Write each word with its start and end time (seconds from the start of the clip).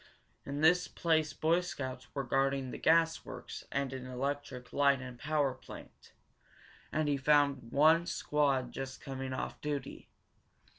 In 0.47 0.61
this 0.61 0.87
place 0.87 1.31
Boy 1.31 1.61
Scouts 1.61 2.15
were 2.15 2.23
guarding 2.23 2.71
the 2.71 2.79
gas 2.79 3.23
works 3.23 3.65
and 3.71 3.93
an 3.93 4.07
electric 4.07 4.73
light 4.73 4.99
and 4.99 5.19
power 5.19 5.53
plant, 5.53 6.11
and 6.91 7.07
he 7.07 7.17
found 7.17 7.71
one 7.71 8.07
squad 8.07 8.71
just 8.71 8.99
coming 8.99 9.31
off 9.31 9.61
duty. 9.61 10.09